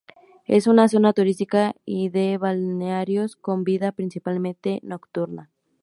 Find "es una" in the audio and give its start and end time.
0.47-0.87